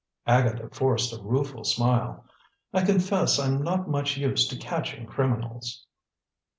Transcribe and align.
Agatha 0.25 0.67
forced 0.71 1.13
a 1.13 1.21
rueful 1.21 1.63
smile. 1.63 2.25
"I 2.73 2.81
confess 2.83 3.37
I'm 3.37 3.61
not 3.61 3.87
much 3.87 4.17
used 4.17 4.49
to 4.49 4.57
catching 4.57 5.05
criminals." 5.05 5.85